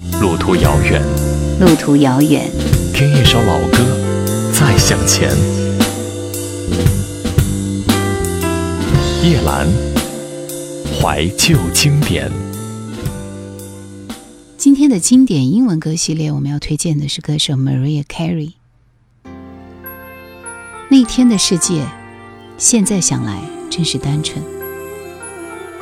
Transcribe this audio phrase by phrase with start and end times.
[0.00, 1.02] 路途遥远，
[1.60, 2.50] 路途遥远，
[2.94, 3.78] 听一首老歌，
[4.50, 5.28] 再向前。
[9.22, 9.68] 夜兰，
[10.98, 12.32] 怀旧经典。
[14.56, 18.54] 今天的经典英文歌系列，我们要推荐的是歌手 Maria Carey。
[20.88, 21.86] 那天的世界，
[22.56, 24.42] 现在想来真是单纯。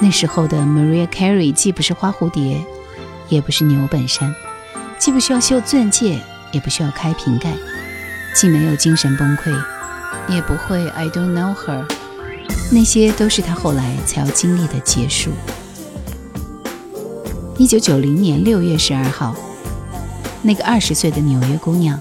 [0.01, 2.61] 那时候的 Maria Carey 既不是花蝴蝶。
[3.29, 4.35] 也不是牛本山，
[4.99, 6.19] 既不需要绣钻戒，
[6.53, 7.53] 也不需要开瓶盖，
[8.35, 9.51] 既没有精神崩溃，
[10.29, 11.85] 也不会 I don't know her，
[12.71, 15.31] 那些都是他后来才要经历的结束。
[17.57, 19.35] 一九九零年六月十二号，
[20.43, 21.99] 那个二十岁的纽约姑娘，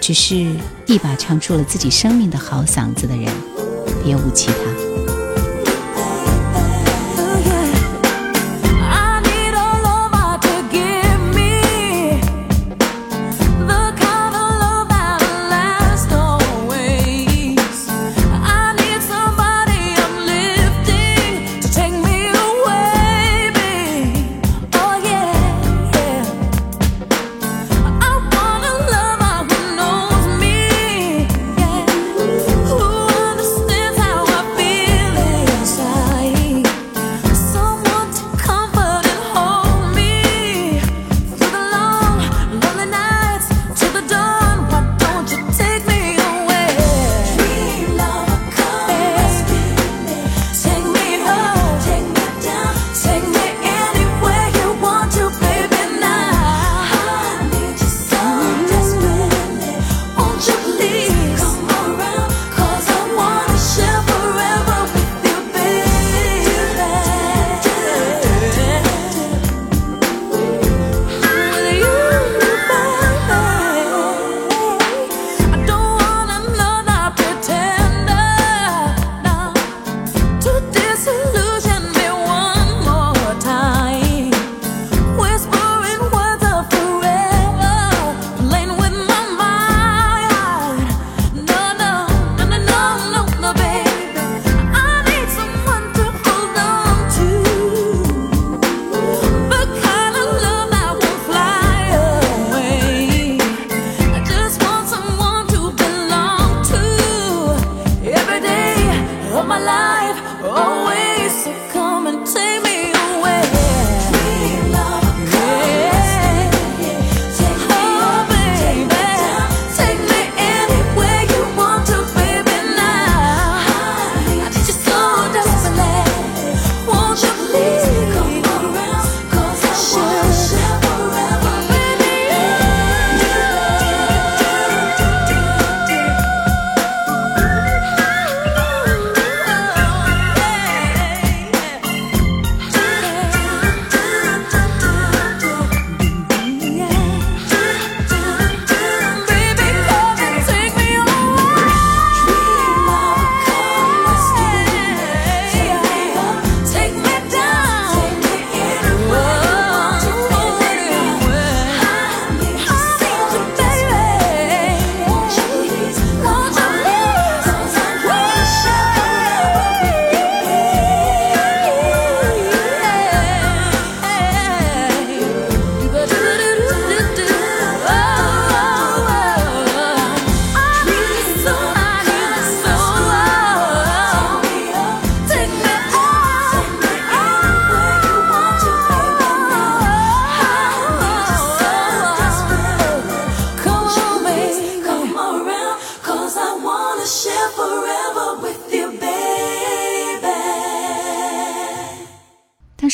[0.00, 0.34] 只是
[0.86, 3.32] 一把唱出了自己生命的好嗓子的人，
[4.04, 4.85] 别无其他。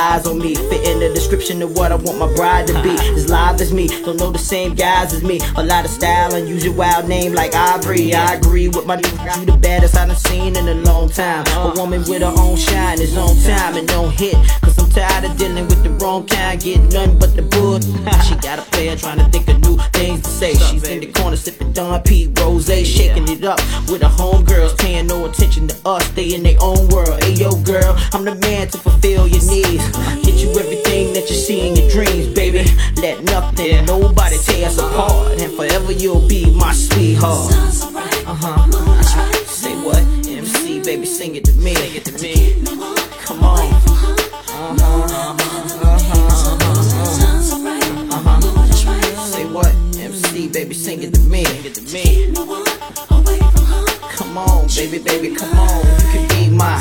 [0.00, 0.54] eyes on me.
[0.54, 2.94] Fit in the description of what I want my bride to be.
[3.14, 5.40] As live as me, don't know the same guys as me.
[5.56, 8.14] A lot of style, unusual wild name like Ivory.
[8.14, 11.44] I agree with my nigga, you the baddest I done seen in a long time.
[11.48, 14.34] A woman with her own shine is on time and don't hit.
[14.62, 17.80] Cause I'm tired of dealing with the wrong kind, get nothing but the bull.
[18.26, 20.54] she got a player trying to think of new things to say.
[20.54, 22.32] She's in the corner sipping Don P.
[22.38, 23.60] Rose, shaking it up
[23.90, 26.08] with her homegirls, paying no attention to us.
[26.10, 27.22] They in their own world.
[27.22, 29.89] Hey yo, girl, I'm the man to fulfill your needs.
[30.22, 32.64] Get you everything that you see in your dreams, baby.
[32.96, 37.52] Let nothing, nobody tear us apart, and forever you'll be my sweetheart.
[38.26, 39.02] Uh huh.
[39.44, 40.02] Say what?
[40.26, 41.74] MC, baby, sing it to me.
[41.74, 42.62] Sing it to me.
[43.24, 43.58] Come on.
[44.48, 45.36] Uh huh.
[49.24, 49.74] Say what?
[49.98, 51.44] MC, baby, sing it to me.
[51.44, 52.32] Sing it to me.
[54.12, 55.84] Come on, baby, baby, come on.
[55.84, 56.78] You can be my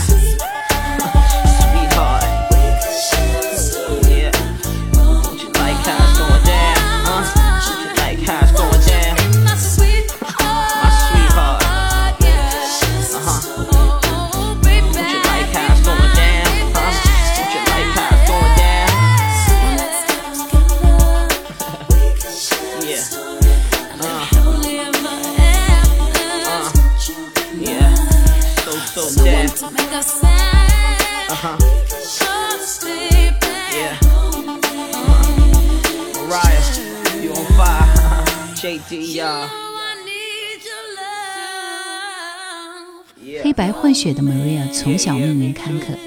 [43.42, 45.98] 黑白混血的 Maria 从小命运坎坷，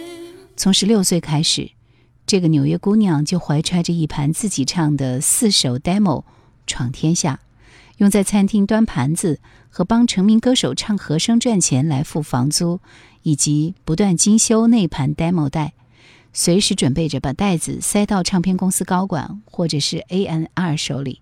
[0.57, 1.71] 从十六岁开始，
[2.27, 6.25] 这个纽约姑娘就怀揣着一盘自己唱的四首 demo
[6.67, 7.41] 闯天下，
[7.99, 12.81] 用在餐厅端盘子和帮成名歌手唱和声赚钱来付房租，
[13.23, 15.75] 以及不断精修内盘 demo 带，
[16.33, 21.21] 随时准备着把袋子塞到唱片公司高管或者是 A N R 手里。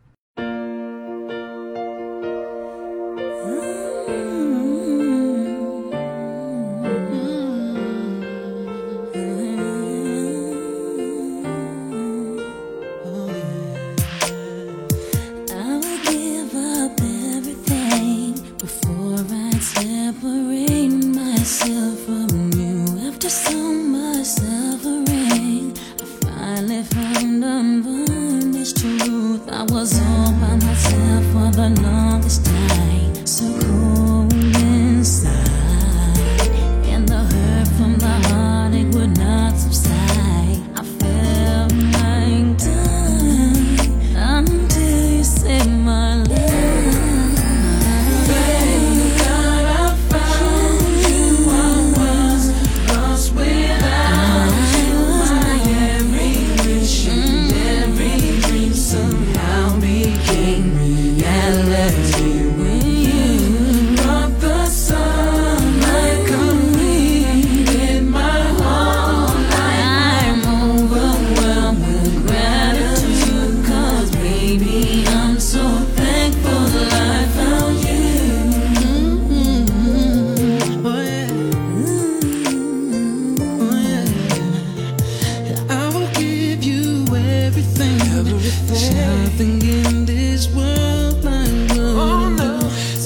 [89.41, 91.47] Nothing in this world I
[91.95, 92.59] won't do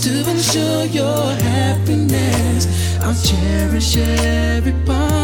[0.03, 2.67] to ensure your happiness.
[3.00, 5.24] I'll cherish every part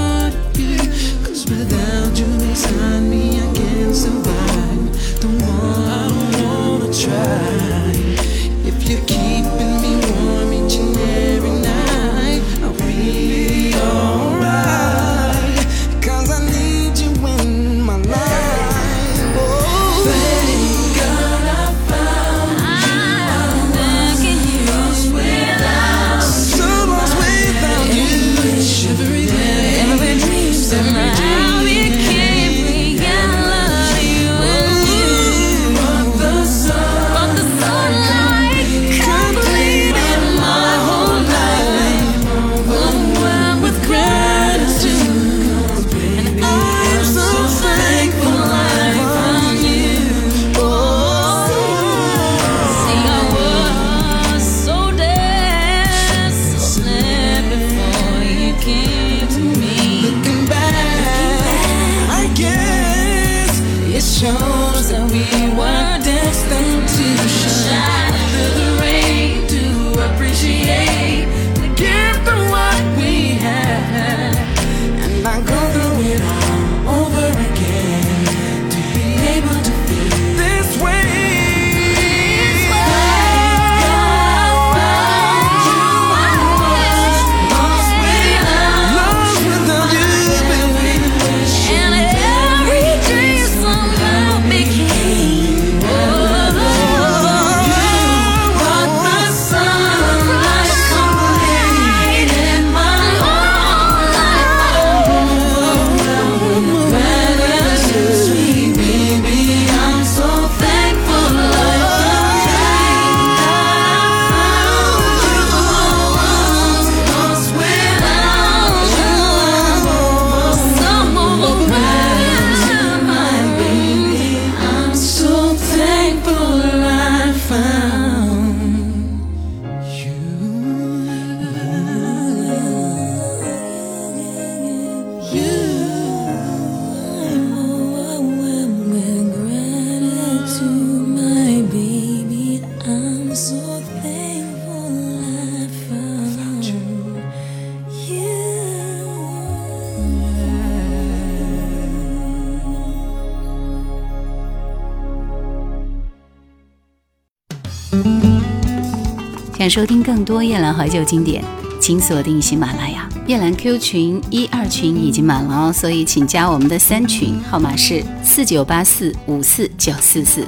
[159.59, 161.45] 想收听更多夜兰怀旧经典，
[161.81, 163.09] 请锁定喜马拉雅。
[163.27, 170.47] 夜兰 Q 群一二群已经满了哦，所以请加我们的三群，号码是四九八四五四九四四。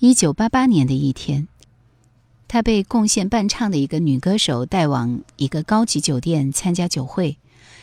[0.00, 1.48] 一九八八年的一天，
[2.46, 7.38] 她被贡献伴唱的一个女歌手带往一个高级酒店参加酒会，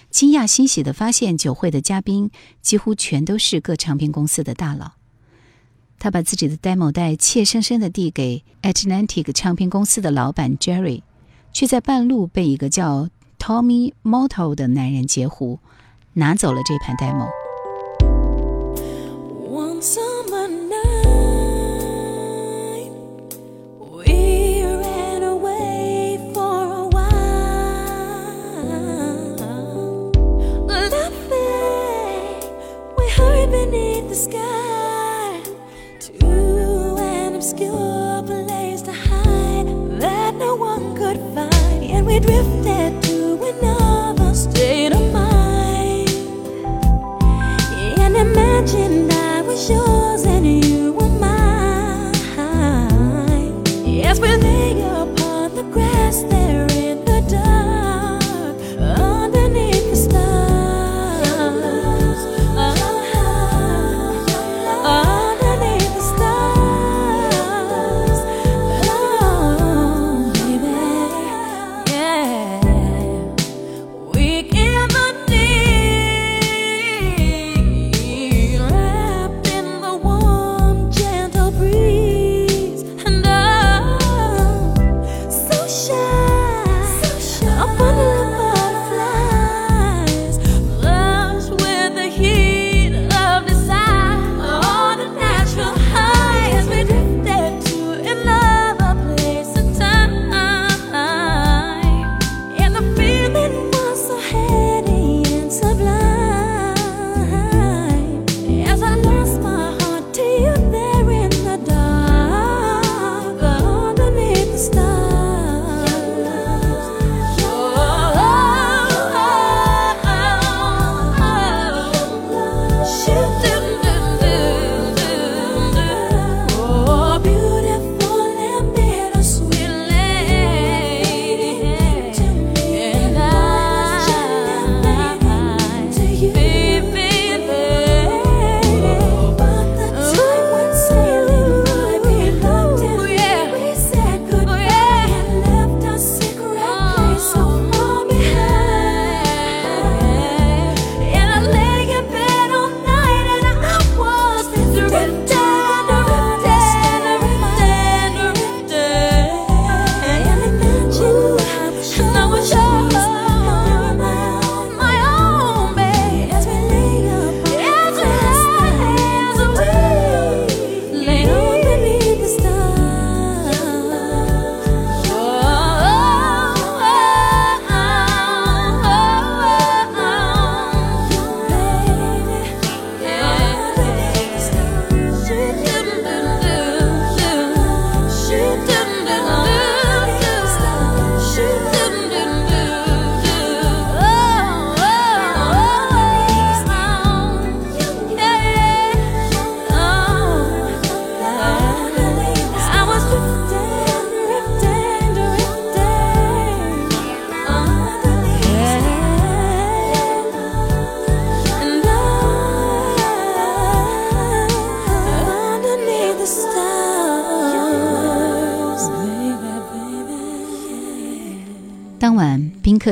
[0.09, 2.29] 惊讶欣喜地发现酒会的嘉宾
[2.61, 4.91] 几乎全都是各唱片公司的大佬。
[6.03, 11.01] 他把自己的 demo 带怯生生地递给 Atlantic 唱片公司的老板 Jerry，
[11.53, 13.07] 却在半路被一个叫
[13.39, 15.59] Tommy Motto 的男人截胡，
[16.11, 17.29] 拿走了这盘 demo。
[19.49, 19.81] One
[42.13, 43.02] we drifted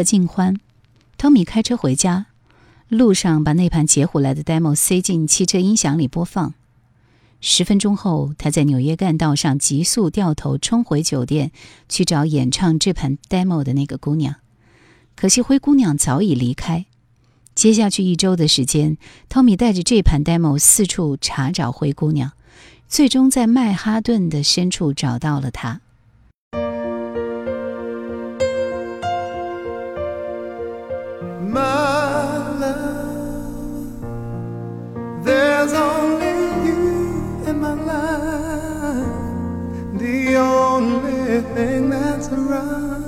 [0.03, 0.57] 尽欢
[1.17, 2.27] ，Tommy 开车回家，
[2.87, 6.53] 路上把那盘截胡来的 demo 塞进汽车音响里播放。
[7.39, 11.51] 十分钟后，他在纽约干道上急速掉头冲回酒店，
[11.89, 14.35] 去找演唱这盘 demo 的那个姑娘。
[15.15, 16.85] 可惜灰姑娘早已离开。
[17.55, 22.31] 接下去一周的时间，汤米带着这盘 demo 四处查找灰姑娘，
[22.87, 25.81] 最终在曼哈顿的深处找到了她。
[40.23, 43.00] The only thing that's right.